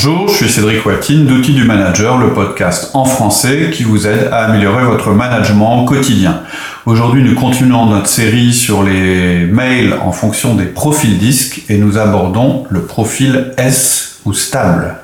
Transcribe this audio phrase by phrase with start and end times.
[0.00, 4.28] Bonjour, je suis Cédric Watine d'Outils du Manager, le podcast en français qui vous aide
[4.30, 6.44] à améliorer votre management quotidien.
[6.86, 11.98] Aujourd'hui, nous continuons notre série sur les mails en fonction des profils disques et nous
[11.98, 14.98] abordons le profil S ou stable.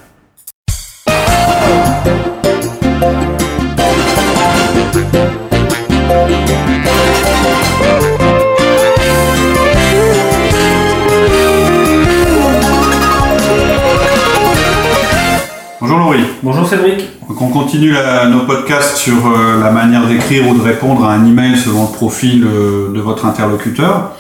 [16.15, 16.33] Bonjour Laurie.
[16.43, 17.09] Bonjour Cédric.
[17.29, 21.12] Donc on continue la- nos podcasts sur euh, la manière d'écrire ou de répondre à
[21.15, 24.12] un email selon le profil euh, de votre interlocuteur.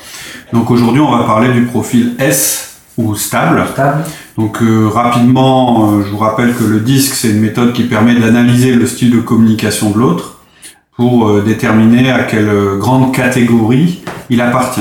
[0.52, 3.64] Donc aujourd'hui on va parler du profil S ou stable.
[3.72, 4.04] Stable.
[4.36, 8.72] Donc euh, rapidement, je vous rappelle que le disque c'est une méthode qui permet d'analyser
[8.74, 10.38] le style de communication de l'autre
[10.96, 14.80] pour déterminer à quelle grande catégorie il appartient.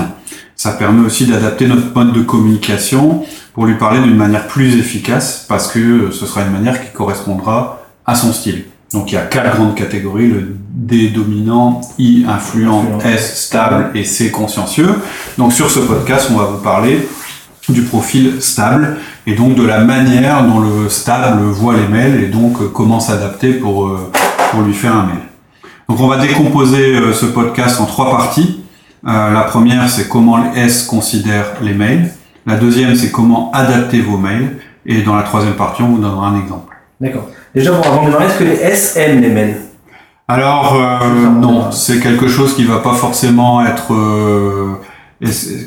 [0.55, 3.23] Ça permet aussi d'adapter notre mode de communication
[3.53, 6.91] pour lui parler d'une manière plus efficace parce que euh, ce sera une manière qui
[6.91, 8.65] correspondra à son style.
[8.93, 12.99] Donc il y a quatre grandes catégories, le D dominant, I influent.
[13.03, 14.95] S stable et C consciencieux.
[15.37, 17.07] Donc sur ce podcast, on va vous parler
[17.69, 22.27] du profil stable et donc de la manière dont le stable voit les mails et
[22.27, 24.11] donc euh, comment s'adapter pour, euh,
[24.51, 25.23] pour lui faire un mail.
[25.89, 28.63] Donc on va décomposer ce podcast en trois parties.
[29.05, 32.11] Euh, la première, c'est comment les S considèrent les mails.
[32.45, 34.57] La deuxième, c'est comment adapter vos mails.
[34.85, 36.75] Et dans la troisième partie, on vous donnera un exemple.
[36.99, 37.27] D'accord.
[37.55, 39.55] Déjà, bon, avant de démarrer, est-ce que les S aiment les mails?
[40.29, 44.71] Alors euh, non, c'est quelque chose qui va pas forcément être euh,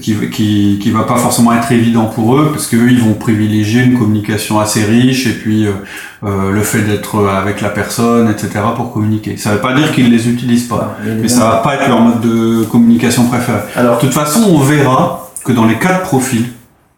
[0.00, 3.82] qui, qui, qui va pas forcément être évident pour eux parce qu'eux ils vont privilégier
[3.82, 8.94] une communication assez riche et puis euh, le fait d'être avec la personne etc pour
[8.94, 9.36] communiquer.
[9.36, 12.00] Ça veut pas dire qu'ils les utilisent pas, les mais ça va pas être leur
[12.00, 13.58] mode de communication préféré.
[13.76, 16.46] Alors, De toute façon, on verra que dans les quatre profils,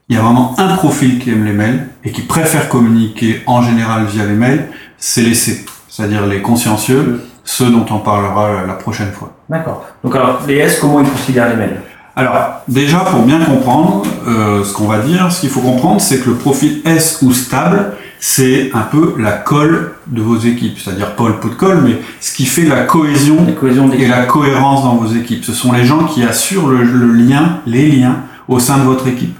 [0.08, 3.62] il y a vraiment un profil qui aime les mails et qui préfère communiquer en
[3.62, 8.74] général via les mails, c'est les C, c'est-à-dire les consciencieux, ceux dont on parlera la
[8.74, 9.34] prochaine fois.
[9.48, 9.84] d'accord.
[10.02, 11.80] Donc alors, les S, comment ils considèrent les mails?
[12.16, 16.18] Alors, déjà, pour bien comprendre euh, ce qu'on va dire, ce qu'il faut comprendre, c'est
[16.18, 21.14] que le profil S ou stable, c'est un peu la colle de vos équipes, c'est-à-dire
[21.14, 24.82] pas le pot de colle, mais ce qui fait la cohésion La et la cohérence
[24.82, 25.44] dans vos équipes.
[25.44, 28.16] Ce sont les gens qui assurent le, le lien, les liens
[28.48, 29.36] au sein de votre équipe.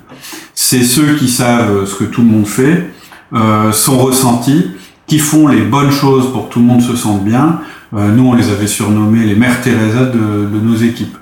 [0.61, 2.91] C'est ceux qui savent ce que tout le monde fait,
[3.33, 4.73] euh, son ressenti,
[5.07, 7.61] qui font les bonnes choses pour que tout le monde se sente bien.
[7.95, 11.17] Euh, nous, on les avait surnommés les mères Teresa de, de nos équipes.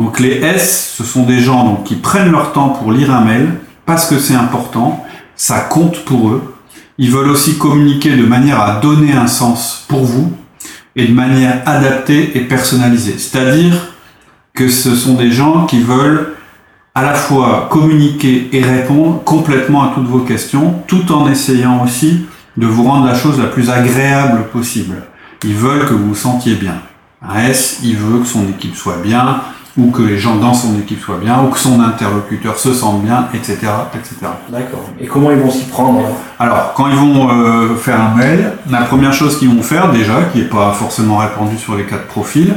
[0.00, 3.24] Donc les S, ce sont des gens donc, qui prennent leur temps pour lire un
[3.24, 3.50] mail
[3.86, 5.04] parce que c'est important,
[5.36, 6.56] ça compte pour eux.
[6.98, 10.32] Ils veulent aussi communiquer de manière à donner un sens pour vous
[10.96, 13.14] et de manière adaptée et personnalisée.
[13.16, 13.74] C'est-à-dire
[14.54, 16.34] que ce sont des gens qui veulent
[16.94, 22.26] à la fois communiquer et répondre complètement à toutes vos questions, tout en essayant aussi
[22.56, 25.02] de vous rendre la chose la plus agréable possible.
[25.44, 26.74] Ils veulent que vous vous sentiez bien.
[27.26, 29.40] Un S, il veut que son équipe soit bien,
[29.78, 33.02] ou que les gens dans son équipe soient bien, ou que son interlocuteur se sente
[33.02, 33.56] bien, etc.,
[33.94, 34.16] etc.
[34.50, 34.90] D'accord.
[35.00, 38.52] Et comment ils vont s'y prendre alors Alors, quand ils vont euh, faire un mail,
[38.70, 42.06] la première chose qu'ils vont faire déjà, qui n'est pas forcément répandue sur les quatre
[42.06, 42.54] profils,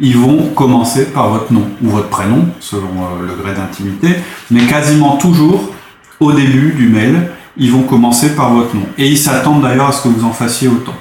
[0.00, 4.08] ils vont commencer par votre nom ou votre prénom, selon euh, le gré d'intimité,
[4.50, 5.72] mais quasiment toujours,
[6.20, 8.86] au début du mail, ils vont commencer par votre nom.
[8.98, 10.94] Et ils s'attendent d'ailleurs à ce que vous en fassiez autant.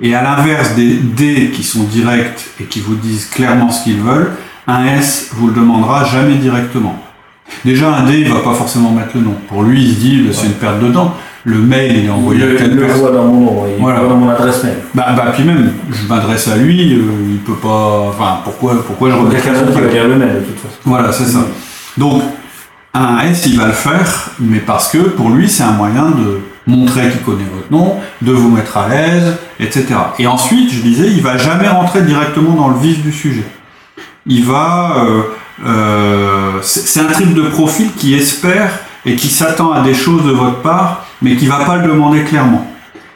[0.00, 4.00] Et à l'inverse des D qui sont directs et qui vous disent clairement ce qu'ils
[4.00, 4.32] veulent,
[4.66, 7.02] un S vous le demandera jamais directement.
[7.64, 9.34] Déjà, un D, il va pas forcément mettre le nom.
[9.48, 11.14] Pour lui, il se dit, bah, c'est une perte de temps.
[11.48, 14.00] Le mail, il est envoyé Il à le, le voit dans mon nom, il Voilà.
[14.00, 14.76] le voit dans mon adresse mail.
[14.94, 18.08] Bah, bah, puis même, je m'adresse à lui, euh, il peut pas.
[18.10, 20.56] Enfin, pourquoi, pourquoi je redécale quelqu'un son qui va truc lire le mail de toute
[20.58, 20.74] façon.
[20.84, 21.40] Voilà, c'est ça.
[21.96, 22.22] Donc,
[22.94, 26.40] un S, il va le faire, mais parce que pour lui, c'est un moyen de
[26.66, 29.86] montrer qu'il connaît votre nom, de vous mettre à l'aise, etc.
[30.18, 33.46] Et ensuite, je disais, il va jamais rentrer directement dans le vif du sujet.
[34.26, 34.96] Il va.
[35.06, 35.22] euh,
[35.66, 38.70] euh, c'est un type de profil qui espère
[39.06, 42.22] et qui s'attend à des choses de votre part, mais qui va pas le demander
[42.22, 42.66] clairement.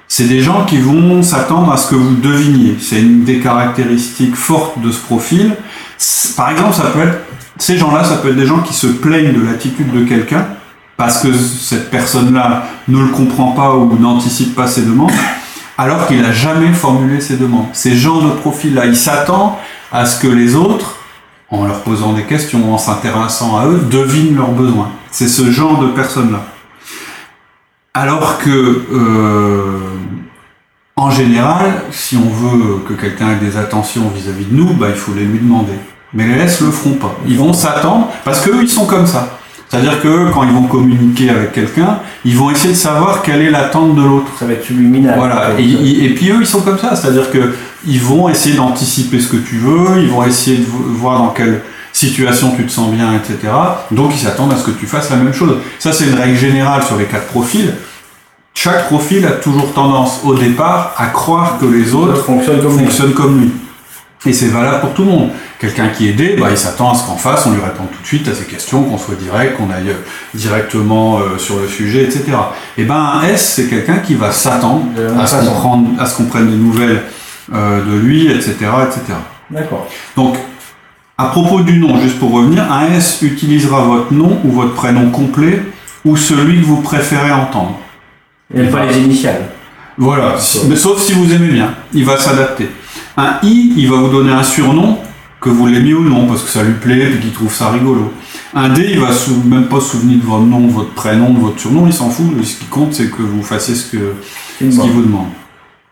[0.09, 2.77] C'est des gens qui vont s'attendre à ce que vous deviniez.
[2.79, 5.57] C'est une des caractéristiques fortes de ce profil.
[6.37, 7.19] Par exemple, ça peut être
[7.59, 10.47] ces gens-là, ça peut être des gens qui se plaignent de l'attitude de quelqu'un
[10.97, 15.11] parce que cette personne-là ne le comprend pas ou n'anticipe pas ses demandes,
[15.79, 17.67] alors qu'il n'a jamais formulé ses demandes.
[17.73, 19.53] Ces gens de profil-là, ils s'attendent
[19.91, 20.97] à ce que les autres,
[21.51, 24.91] en leur posant des questions, en s'intéressant à eux, devinent leurs besoins.
[25.11, 26.45] C'est ce genre de personnes-là.
[27.95, 29.79] Alors que, euh,
[30.97, 34.95] en général, si on veut que quelqu'un ait des attentions vis-à-vis de nous, bah, il
[34.97, 35.73] faut les lui demander.
[36.15, 37.15] Mais les S le feront pas.
[37.27, 39.39] Ils vont s'attendre, parce qu'eux, ils sont comme ça.
[39.69, 43.51] C'est-à-dire que quand ils vont communiquer avec quelqu'un, ils vont essayer de savoir quelle est
[43.51, 44.31] l'attente de l'autre.
[44.39, 45.15] Ça va être subliminal.
[45.19, 45.59] Voilà.
[45.59, 46.95] Et, et- et puis eux, ils sont comme ça.
[46.95, 47.55] C'est-à-dire que
[47.87, 51.29] ils vont essayer d'anticiper ce que tu veux, ils vont essayer de vo- voir dans
[51.31, 51.63] quelle
[52.09, 53.53] situation tu te sens bien, etc.
[53.91, 55.57] Donc ils s'attendent à ce que tu fasses la même chose.
[55.79, 57.73] Ça, c'est une règle générale sur les quatre profils.
[58.55, 63.41] Chaque profil a toujours tendance, au départ, à croire que les autres comme fonctionnent comme
[63.41, 63.53] lui.
[64.25, 65.31] Et c'est valable pour tout le monde.
[65.59, 68.03] Quelqu'un qui est aidé, bah, il s'attend à ce qu'en face, on lui réponde tout
[68.03, 69.95] de suite à ses questions, qu'on soit direct, qu'on aille
[70.35, 72.25] directement euh, sur le sujet, etc.
[72.79, 74.87] Et ben un S, c'est quelqu'un qui va s'attendre
[75.19, 77.03] à ce qu'on prenne des nouvelles
[77.53, 78.55] euh, de lui, etc.,
[78.87, 79.19] etc.
[79.51, 79.89] D'accord.
[80.17, 80.37] Donc,
[81.23, 85.11] à propos du nom, juste pour revenir, un S utilisera votre nom ou votre prénom
[85.11, 85.63] complet
[86.05, 87.79] ou celui que vous préférez entendre.
[88.57, 89.51] A pas les initiales.
[89.97, 90.35] Voilà,
[90.69, 92.69] mais sauf si vous aimez bien, il va s'adapter.
[93.17, 94.99] Un I, il va vous donner un surnom,
[95.41, 98.13] que vous l'aimiez ou non, parce que ça lui plaît et qu'il trouve ça rigolo.
[98.55, 99.11] Un D, il va
[99.45, 102.11] même pas se souvenir de votre nom, de votre prénom, de votre surnom, il s'en
[102.11, 102.27] fout.
[102.43, 105.29] Ce qui compte, c'est que vous fassiez ce qu'il vous demande.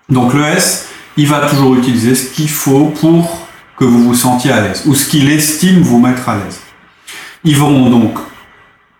[0.08, 3.46] Donc le S, il va toujours utiliser ce qu'il faut pour
[3.80, 6.60] que vous vous sentiez à l'aise, ou ce qu'il estime vous mettre à l'aise.
[7.44, 8.18] Ils vont donc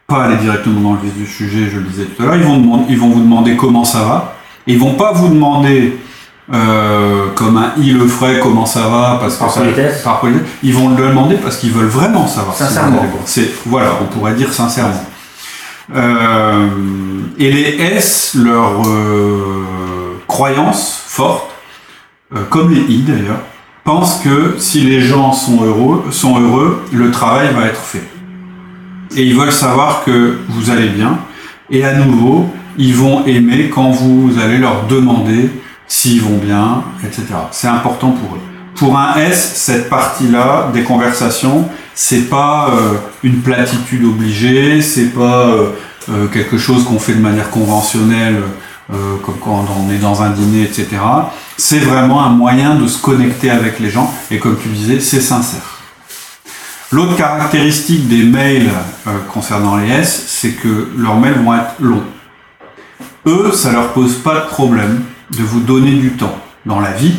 [0.06, 2.43] pas aller directement dans le vif du sujet, je le disais tout à l'heure, ils
[2.43, 4.35] vont, demander- ils vont vous demander comment ça va,
[4.67, 5.99] et ils vont pas vous demander
[6.53, 10.03] euh, comme un i le ferait comment ça va parce que Par ça, politesse.
[10.03, 10.49] par politesse.
[10.65, 13.05] ils vont le demander parce qu'ils veulent vraiment savoir Sincèrement.
[13.25, 15.05] c'est voilà on pourrait dire sincèrement
[15.94, 16.67] euh,
[17.38, 21.50] et les S, leur euh, croyance forte,
[22.35, 23.41] euh, comme les I d'ailleurs,
[23.90, 28.08] pensent que si les gens sont heureux, sont heureux, le travail va être fait.
[29.16, 31.19] Et ils veulent savoir que vous allez bien.
[31.70, 32.46] Et à nouveau,
[32.78, 35.50] ils vont aimer quand vous allez leur demander
[35.88, 37.25] s'ils vont bien, etc.
[37.50, 38.40] C'est important pour eux.
[38.76, 42.94] Pour un S, cette partie-là des conversations, c'est pas euh,
[43.25, 45.70] une platitude obligée, c'est pas euh,
[46.10, 48.37] euh, quelque chose qu'on fait de manière conventionnelle,
[48.92, 50.88] euh, comme quand on est dans un dîner, etc.
[51.56, 55.20] C'est vraiment un moyen de se connecter avec les gens, et comme tu disais, c'est
[55.20, 55.78] sincère.
[56.92, 58.70] L'autre caractéristique des mails
[59.06, 62.02] euh, concernant les S, c'est que leurs mails vont être longs.
[63.26, 65.02] Eux, ça leur pose pas de problème
[65.37, 66.34] de vous donner du temps
[66.66, 67.14] dans la vie,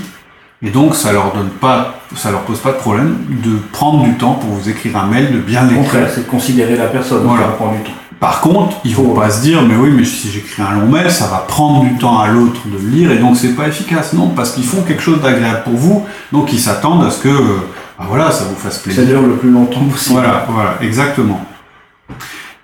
[0.61, 4.13] et donc ça leur donne pas, ça leur pose pas de problème de prendre du
[4.15, 5.83] temps pour vous écrire un mail, de bien Au l'écrire.
[5.83, 7.23] contraire, c'est de considérer la personne.
[7.23, 7.45] Voilà.
[7.45, 7.91] Ça prend du temps.
[8.21, 10.87] Par contre, ils vont Faut- pas se dire, mais oui, mais si j'écris un long
[10.87, 13.67] mail, ça va prendre du temps à l'autre de le lire et donc c'est pas
[13.67, 14.13] efficace.
[14.13, 17.29] Non, parce qu'ils font quelque chose d'agréable pour vous, donc ils s'attendent à ce que,
[17.29, 17.57] euh,
[17.97, 19.05] bah voilà, ça vous fasse Ça plaisir.
[19.05, 20.19] dure le plus longtemps possible.
[20.19, 21.43] Voilà, voilà, exactement.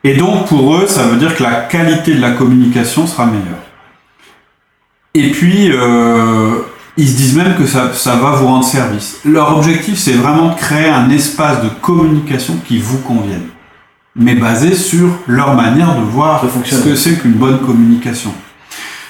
[0.04, 3.64] Et donc pour eux, ça veut dire que la qualité de la communication sera meilleure.
[5.16, 6.52] Et puis, euh,
[6.98, 9.18] ils se disent même que ça, ça va vous rendre service.
[9.26, 13.48] Leur objectif, c'est vraiment de créer un espace de communication qui vous convienne,
[14.18, 18.32] mais basé sur leur manière de voir ce que c'est qu'une bonne communication.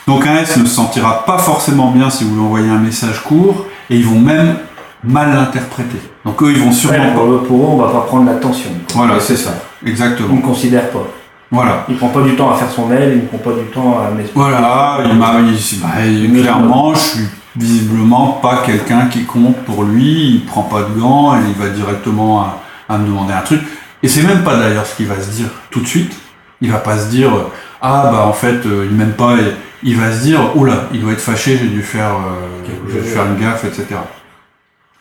[0.08, 3.22] Donc un S ne se sentira pas forcément bien si vous lui envoyez un message
[3.24, 4.56] court, et ils vont même
[5.04, 6.00] mal l'interpréter.
[6.26, 8.70] Donc eux, ils vont sûrement Ouais, pour, eux, pour eux, on va pas prendre l'attention.
[8.94, 9.52] voilà, c'est ça.
[9.84, 10.36] On Exactement.
[10.36, 11.08] ne considère pas.
[11.52, 11.86] Voilà.
[11.88, 14.00] Il prend pas du temps à faire son mail, il ne prend pas du temps
[14.00, 14.10] à.
[14.36, 17.26] Voilà, il m'a bah, clairement, je suis
[17.56, 21.70] visiblement pas quelqu'un qui compte pour lui, il prend pas de gants et il va
[21.70, 23.62] directement à, à me demander un truc.
[24.04, 26.14] Et c'est même pas d'ailleurs ce qu'il va se dire tout de suite.
[26.62, 27.52] Il va pas se dire euh,
[27.82, 29.36] ah bah en fait euh, il m'aime pas.
[29.36, 29.54] Et
[29.84, 33.08] il va se dire oula, il doit être fâché, j'ai dû faire, euh, j'ai dû
[33.08, 34.00] faire une gaffe, etc.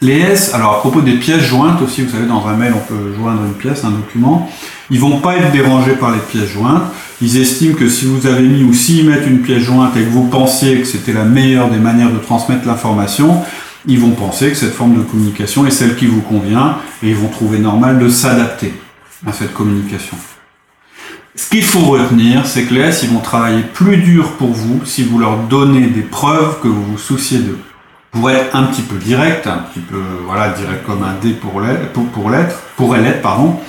[0.02, 2.86] Les S, alors à propos des pièces jointes aussi, vous savez, dans un mail, on
[2.86, 4.50] peut joindre une pièce, un document.
[4.90, 6.82] Ils vont pas être dérangés par les pièces jointes.
[7.22, 10.10] Ils estiment que si vous avez mis ou s'ils mettent une pièce jointe et que
[10.10, 13.42] vous pensiez que c'était la meilleure des manières de transmettre l'information,
[13.86, 17.16] ils vont penser que cette forme de communication est celle qui vous convient et ils
[17.16, 18.74] vont trouver normal de s'adapter
[19.26, 20.16] à cette communication.
[21.34, 24.86] Ce qu'il faut retenir, c'est que les S, ils vont travailler plus dur pour vous
[24.86, 27.58] si vous leur donnez des preuves que vous vous souciez d'eux.
[28.10, 31.60] Pour être un petit peu direct, un petit peu, voilà, direct comme un D pour
[31.60, 33.60] l'être, pour, l'être, pardon.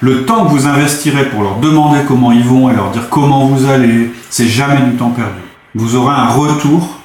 [0.00, 3.46] Le temps que vous investirez pour leur demander comment ils vont et leur dire comment
[3.46, 5.40] vous allez, c'est jamais du temps perdu.
[5.76, 6.98] Vous aurez un retour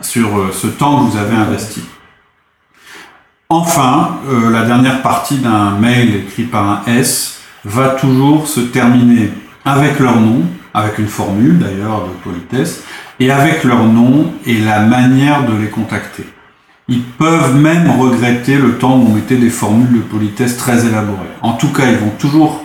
[0.00, 1.82] sur euh, ce temps que vous avez investi.
[3.48, 9.30] Enfin, euh, la dernière partie d'un mail écrit par un S va toujours se terminer
[9.64, 10.42] avec leur nom,
[10.74, 12.82] avec une formule d'ailleurs de politesse,
[13.20, 16.26] et avec leur nom et la manière de les contacter.
[16.88, 21.30] Ils peuvent même regretter le temps où on mettait des formules de politesse très élaborées.
[21.40, 22.64] En tout cas, ils vont toujours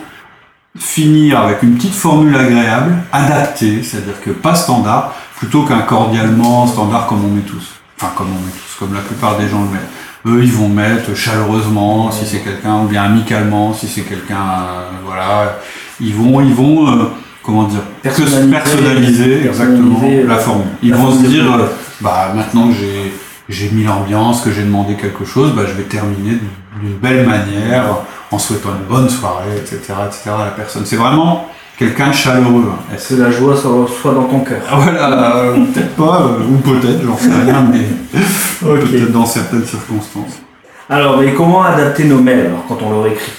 [0.76, 7.06] finir avec une petite formule agréable, adaptée, c'est-à-dire que pas standard, plutôt qu'un cordialement standard
[7.06, 7.68] comme on met tous.
[7.96, 9.90] Enfin, comme on met tous, comme la plupart des gens le mettent.
[10.26, 14.90] Eux, ils vont mettre chaleureusement si c'est quelqu'un, ou bien amicalement si c'est quelqu'un, euh,
[15.04, 15.58] voilà.
[16.00, 17.04] ils vont, ils vont, euh,
[17.42, 20.66] comment dire, Personnaliser, personnaliser exactement personnaliser, la euh, formule.
[20.82, 21.66] Ils la vont se dire, euh,
[22.00, 23.12] bah maintenant que j'ai
[23.48, 26.38] j'ai mis l'ambiance, que j'ai demandé quelque chose, bah, je vais terminer
[26.80, 27.84] d'une belle manière,
[28.30, 30.30] en souhaitant une bonne soirée, etc., etc.
[30.30, 30.86] à la personne.
[30.86, 31.48] C'est vraiment
[31.78, 32.64] quelqu'un de chaleureux.
[32.70, 32.94] hein.
[32.94, 34.60] Et c'est- Que la joie soit, soit dans ton cœur.
[34.70, 37.86] Voilà, euh, peut-être pas, euh, ou peut-être, j'en sais rien, mais
[38.60, 40.40] peut-être dans certaines circonstances.
[40.88, 43.32] Alors, et comment adapter nos mails alors, quand on leur écrit?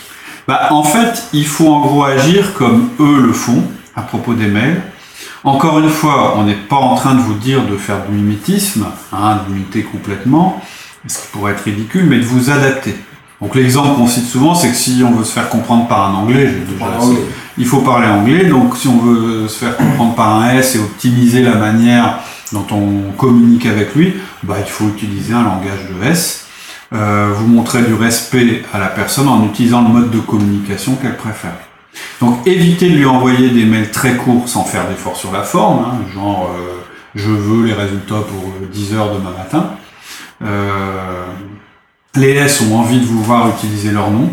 [0.48, 3.64] Bah, en fait, il faut en gros agir comme eux le font
[3.96, 4.82] à propos des mails.
[5.46, 8.86] Encore une fois, on n'est pas en train de vous dire de faire du mimétisme,
[9.12, 10.62] hein, d'imiter complètement,
[11.08, 12.96] ce qui pourrait être ridicule, mais de vous adapter.
[13.42, 16.14] Donc l'exemple qu'on cite souvent, c'est que si on veut se faire comprendre par un
[16.14, 16.86] anglais, j'ai déjà.
[17.58, 20.80] Il faut parler anglais, donc si on veut se faire comprendre par un S et
[20.80, 22.20] optimiser la manière
[22.52, 26.48] dont on communique avec lui, bah, il faut utiliser un langage de S.
[26.94, 31.18] Euh, vous montrez du respect à la personne en utilisant le mode de communication qu'elle
[31.18, 31.58] préfère.
[32.20, 35.86] Donc évitez de lui envoyer des mails très courts sans faire d'effort sur la forme,
[35.86, 36.82] hein, genre euh,
[37.16, 39.72] je veux les résultats pour euh, 10 heures demain matin.
[40.44, 41.26] Euh,
[42.16, 44.32] les S ont envie de vous voir utiliser leur nom.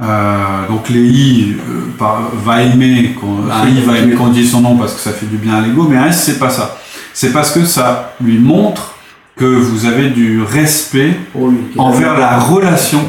[0.00, 4.52] Euh, donc les I euh, par- va aimer qu'on, un I va aimer qu'on dise
[4.52, 6.50] son nom parce que ça fait du bien à l'ego, mais un S c'est pas
[6.50, 6.76] ça.
[7.14, 8.94] C'est parce que ça lui montre
[9.36, 11.58] que vous avez du respect Pour lui.
[11.78, 13.00] envers la relation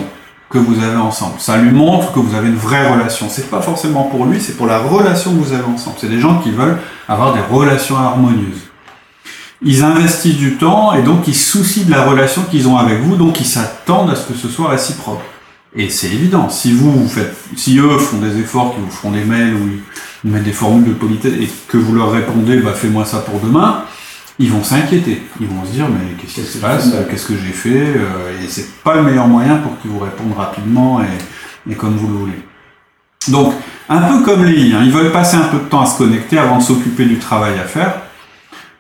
[0.50, 1.36] que vous avez ensemble.
[1.38, 3.28] Ça lui montre que vous avez une vraie relation.
[3.30, 5.98] C'est pas forcément pour lui, c'est pour la relation que vous avez ensemble.
[6.00, 8.62] C'est des gens qui veulent avoir des relations harmonieuses.
[9.62, 13.00] Ils investissent du temps et donc ils se soucient de la relation qu'ils ont avec
[13.02, 15.22] vous, donc ils s'attendent à ce que ce soit réciproque.
[15.76, 19.12] Et c'est évident, si vous, vous faites, si eux font des efforts, qui vous feront
[19.12, 19.70] des mails ou
[20.24, 23.40] ils mettent des formules de politesse et que vous leur répondez, bah fais-moi ça pour
[23.40, 23.84] demain,
[24.40, 25.22] ils vont s'inquiéter.
[25.40, 28.44] Ils vont se dire, mais qu'est-ce qui se passe fais Qu'est-ce que j'ai fait Euh,
[28.44, 32.08] Et c'est pas le meilleur moyen pour qu'ils vous répondent rapidement et, et comme vous
[32.08, 32.42] le voulez.
[33.28, 33.54] Donc,
[33.90, 35.98] un peu comme les I, hein, ils veulent passer un peu de temps à se
[35.98, 38.02] connecter avant de s'occuper du travail à faire.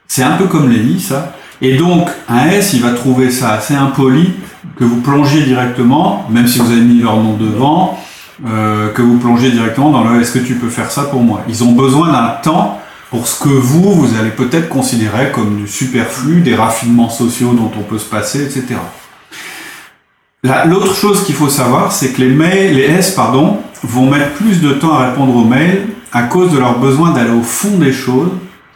[0.08, 1.36] C'est un peu comme les I, ça.
[1.62, 4.34] Et donc, un S, il va trouver ça assez impoli
[4.80, 8.00] que vous plongiez directement, même si vous avez mis leur nom devant,
[8.48, 11.42] euh, que vous plongez directement dans le est-ce que tu peux faire ça pour moi?
[11.50, 15.68] Ils ont besoin d'un temps pour ce que vous, vous allez peut-être considérer comme du
[15.68, 18.76] superflu, des raffinements sociaux dont on peut se passer, etc.
[20.44, 24.32] La- L'autre chose qu'il faut savoir, c'est que les mails, les S, pardon, vont mettre
[24.34, 27.78] plus de temps à répondre aux mails à cause de leur besoin d'aller au fond
[27.78, 28.30] des choses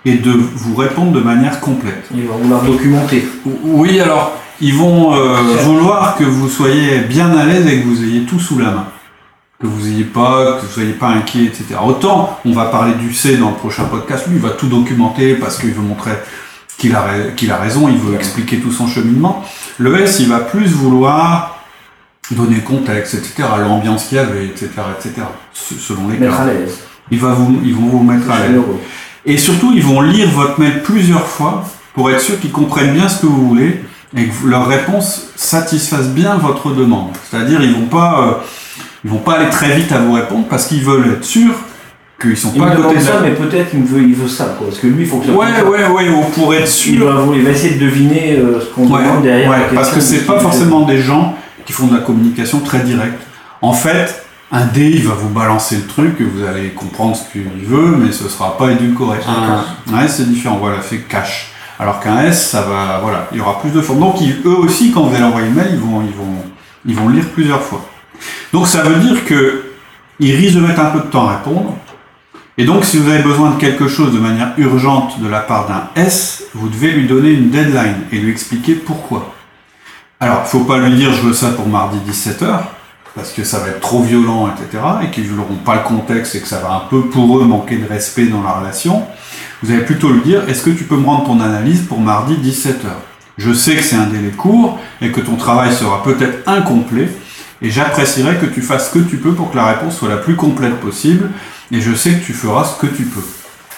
[0.05, 2.03] et de vous répondre de manière complète.
[2.13, 3.25] Ils vont vouloir documenter.
[3.63, 4.33] Oui, alors,
[4.63, 8.39] ils vont euh, vouloir que vous soyez bien à l'aise et que vous ayez tout
[8.39, 8.85] sous la main.
[9.61, 11.65] Que vous ayez pas, que vous soyez pas inquiet, etc.
[11.85, 15.35] Autant, on va parler du C dans le prochain podcast, lui, il va tout documenter
[15.35, 16.11] parce qu'il veut montrer
[16.77, 17.05] qu'il a,
[17.35, 19.43] qu'il a raison, il veut expliquer tout son cheminement.
[19.77, 21.57] Le S, il va plus vouloir
[22.31, 25.21] donner contexte, etc., l'ambiance qu'il y avait, etc., etc.,
[25.53, 26.53] se- selon les Mettre à cas.
[26.53, 26.79] l'aise.
[27.11, 28.61] Vous, ils vont vous mettre à l'aise.
[29.25, 33.07] Et surtout, ils vont lire votre mail plusieurs fois pour être sûr qu'ils comprennent bien
[33.07, 33.81] ce que vous voulez
[34.17, 37.09] et que leurs réponses satisfassent bien votre demande.
[37.29, 38.31] C'est-à-dire, ils vont pas, euh,
[39.03, 41.55] ils vont pas aller très vite à vous répondre parce qu'ils veulent être sûrs
[42.21, 43.21] qu'ils sont Il pas à côté de ça, la...
[43.21, 44.67] mais peut-être il veut, il veut ça, quoi.
[44.67, 47.05] Parce que lui, il faut que ça Ouais, ouais, ouais, ou pour être Il sûr.
[47.11, 49.49] va, il va essayer de deviner euh, ce qu'on Ouais, demande derrière.
[49.49, 52.59] ouais, la parce que c'est de pas forcément des gens qui font de la communication
[52.59, 53.19] très directe.
[53.61, 57.31] En fait, un D, il va vous balancer le truc et vous allez comprendre ce
[57.31, 59.17] qu'il veut, mais ce sera pas édulcoré.
[59.27, 59.65] Un,
[59.95, 61.49] un S, c'est différent, voilà, c'est cash.
[61.79, 63.99] Alors qu'un S, ça va, voilà, il y aura plus de formes.
[63.99, 64.15] Donc,
[64.45, 66.43] eux aussi, quand vous allez envoyer le mail, ils vont, ils vont,
[66.85, 67.83] ils vont lire plusieurs fois.
[68.51, 69.63] Donc, ça veut dire que
[70.19, 71.75] ils risquent de mettre un peu de temps à répondre.
[72.57, 75.67] Et donc, si vous avez besoin de quelque chose de manière urgente de la part
[75.67, 79.33] d'un S, vous devez lui donner une deadline et lui expliquer pourquoi.
[80.19, 82.59] Alors, il faut pas lui dire je veux ça pour mardi 17h,
[83.15, 86.41] parce que ça va être trop violent, etc., et qu'ils n'auront pas le contexte et
[86.41, 89.03] que ça va un peu pour eux manquer de respect dans la relation.
[89.63, 92.33] Vous allez plutôt lui dire est-ce que tu peux me rendre ton analyse pour mardi
[92.35, 92.89] 17h
[93.37, 97.07] Je sais que c'est un délai court et que ton travail sera peut-être incomplet,
[97.61, 100.17] et j'apprécierais que tu fasses ce que tu peux pour que la réponse soit la
[100.17, 101.29] plus complète possible,
[101.71, 103.21] et je sais que tu feras ce que tu peux.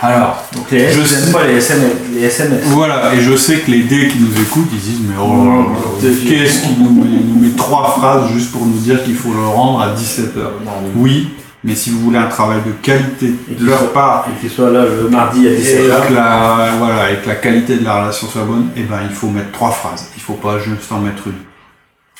[0.01, 1.91] Alors, Donc les Je sais- pas les SMS.
[2.13, 2.63] Les SMS.
[2.65, 6.09] voilà, et je sais que les dés qui nous écoutent, ils disent mais oh, là,
[6.27, 9.93] qu'est-ce qu'il nous met, trois phrases juste pour nous dire qu'il faut le rendre à
[9.93, 10.35] 17h.
[10.65, 11.29] Non, mais- Oui,
[11.65, 14.49] mais si vous voulez un travail de qualité Et de leur soit- part, Et qu'il
[14.49, 16.07] soit là le mardi à et 17h.
[16.07, 19.13] que, la, voilà, et que la qualité de la relation soit bonne, eh ben, il
[19.15, 20.09] faut mettre trois phrases.
[20.15, 21.33] Il faut pas juste en mettre une.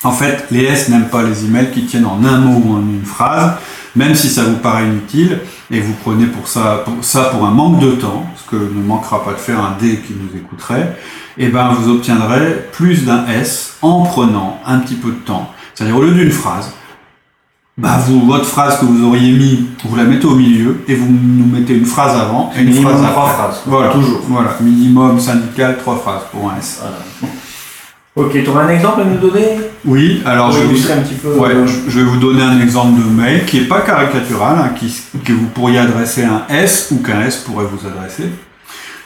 [0.02, 2.80] En fait, les S n'aiment pas les emails qui tiennent en un mot ou en
[2.80, 3.52] une phrase,
[3.94, 5.38] même si ça vous paraît inutile,
[5.70, 8.82] et vous prenez pour ça pour, ça pour un manque de temps, ce que ne
[8.86, 10.96] manquera pas de faire un D qui nous écouterait,
[11.38, 15.50] et ben vous obtiendrez plus d'un S en prenant un petit peu de temps.
[15.74, 16.72] C'est-à-dire au lieu d'une phrase,
[17.78, 21.06] bah vous, votre phrase que vous auriez mis, vous la mettez au milieu et vous
[21.10, 23.34] nous mettez une phrase avant et une Minimum phrase trois après.
[23.42, 23.62] phrases.
[23.66, 24.20] Voilà, Toujours.
[24.28, 26.80] Voilà, minimum syndical, trois phrases pour un S.
[26.80, 26.96] Voilà.
[28.18, 29.58] Ok, tu auras un exemple à nous donner?
[29.84, 31.34] Oui, alors je Pour vais, vous, illustrer un petit peu.
[31.34, 34.56] ouais, euh, je- je vais vous donner un exemple de mail qui n'est pas caricatural,
[34.58, 34.90] hein, qui,
[35.22, 38.30] que vous pourriez adresser à un S ou qu'un S pourrait vous adresser.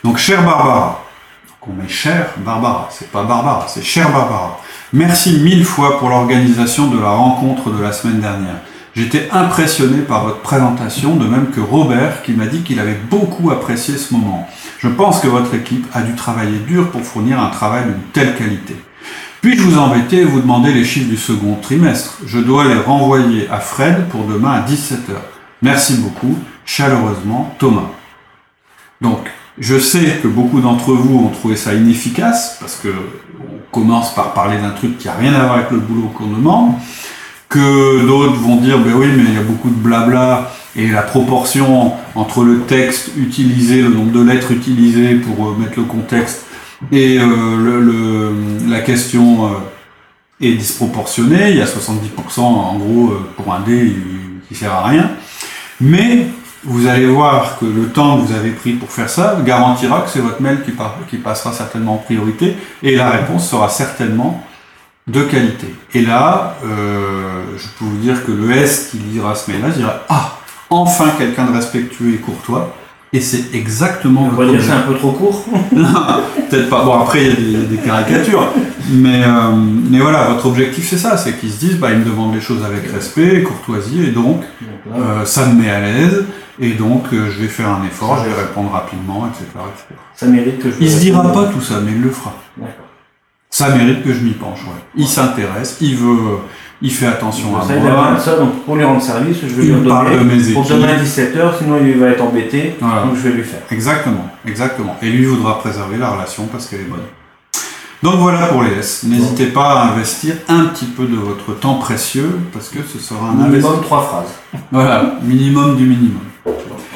[0.04, 1.02] Donc, cher Barbara,
[1.48, 4.60] donc on met cher Barbara, c'est pas Barbara, c'est cher Barbara.
[4.92, 8.56] Merci mille fois pour l'organisation de la rencontre de la semaine dernière.
[8.96, 13.52] J'étais impressionné par votre présentation, de même que Robert qui m'a dit qu'il avait beaucoup
[13.52, 14.48] apprécié ce moment.
[14.80, 18.34] Je pense que votre équipe a dû travailler dur pour fournir un travail d'une telle
[18.34, 18.74] qualité.
[19.42, 22.18] Puis-je vous embêter et vous demander les chiffres du second trimestre?
[22.26, 25.14] Je dois les renvoyer à Fred pour demain à 17h.
[25.62, 26.36] Merci beaucoup.
[26.66, 27.90] Chaleureusement, Thomas.
[29.00, 32.88] Donc, je sais que beaucoup d'entre vous ont trouvé ça inefficace, parce que
[33.70, 36.74] commence par parler d'un truc qui a rien à voir avec le boulot qu'on demande,
[37.48, 41.02] que d'autres vont dire, ben oui, mais il y a beaucoup de blabla, et la
[41.02, 46.46] proportion entre le texte utilisé, le nombre de lettres utilisées pour euh, mettre le contexte,
[46.92, 48.32] et euh,
[48.68, 49.48] la question euh,
[50.40, 51.50] est disproportionnée.
[51.50, 53.94] Il y a 70% en gros pour un dé
[54.48, 55.10] qui sert à rien.
[55.80, 56.26] Mais
[56.64, 60.10] vous allez voir que le temps que vous avez pris pour faire ça garantira que
[60.10, 64.44] c'est votre mail qui, par- qui passera certainement en priorité et la réponse sera certainement
[65.06, 65.74] de qualité.
[65.94, 70.00] Et là, euh, je peux vous dire que le S qui lira ce mail-là dira
[70.08, 70.36] Ah,
[70.68, 72.76] enfin quelqu'un de respectueux et courtois.
[73.12, 75.44] Et c'est exactement On va dire c'est un peu trop court.
[76.50, 76.84] peut-être pas.
[76.84, 78.52] Bon, après, il y a des, des caricatures.
[78.92, 79.50] Mais, euh,
[79.90, 81.16] mais voilà, votre objectif, c'est ça.
[81.16, 84.42] C'est qu'ils se disent, bah, ils me demandent les choses avec respect, courtoisie, et donc,
[84.94, 86.24] euh, ça me met à l'aise.
[86.60, 89.46] Et donc, euh, je vais faire un effort, je vais répondre rapidement, etc.
[89.54, 89.98] etc.
[90.14, 90.76] ça mérite que je.
[90.80, 92.34] Il se dira pas tout ça, mais il le fera.
[93.48, 94.80] Ça mérite que je m'y penche, ouais.
[94.94, 96.38] Il s'intéresse, il veut,
[96.82, 98.12] il fait attention à Ça, il a moi.
[98.14, 100.52] de ça, donc pour lui rendre service, je vais Il lui parle de redonner mes
[100.52, 103.02] pour demain à 17h, sinon il va être embêté, Voilà.
[103.02, 103.60] donc je vais lui faire.
[103.72, 104.96] Exactement, exactement.
[105.02, 107.00] Et lui voudra préserver la relation parce qu'elle est bonne.
[108.02, 109.02] Donc voilà pour les S.
[109.04, 113.26] N'hésitez pas à investir un petit peu de votre temps précieux parce que ce sera
[113.30, 113.70] un investissement.
[113.70, 114.62] Minimum trois phrases.
[114.70, 116.20] Voilà, minimum du minimum.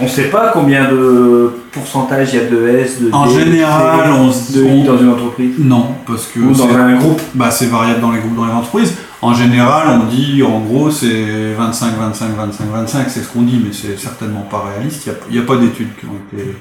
[0.01, 3.27] On ne sait pas combien de pourcentage il y a de S, de D, En
[3.27, 6.69] de C, général, on se de I dans une entreprise Non, parce que ou dans
[6.69, 7.21] un groupe.
[7.35, 8.95] bah, c'est variable dans les groupes, dans les entreprises.
[9.23, 13.61] En général, on dit en gros c'est 25, 25, 25, 25, c'est ce qu'on dit,
[13.65, 15.09] mais c'est certainement pas réaliste.
[15.31, 16.57] Il n'y a, pas d'études qui ont été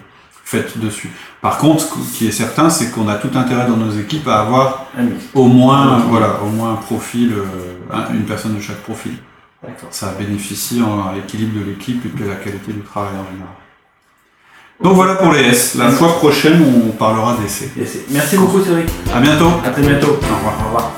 [0.46, 1.10] faites dessus.
[1.42, 4.42] Par contre, ce qui est certain, c'est qu'on a tout intérêt dans nos équipes à
[4.42, 5.24] avoir mix.
[5.34, 9.14] au moins, voilà, au moins un profil, euh, un- une personne de chaque profil.
[9.92, 13.26] Ça bénéficie en- à l'équilibre de l'équipe et puis à la qualité du travail en
[13.32, 13.54] général.
[14.84, 15.76] Donc voilà pour les S.
[15.76, 17.70] La fois prochaine, on parlera d'essais.
[18.10, 18.90] Merci beaucoup Cédric.
[19.14, 19.52] À bientôt.
[19.64, 20.08] À très bientôt.
[20.08, 20.54] Au revoir.
[20.62, 20.92] Au revoir.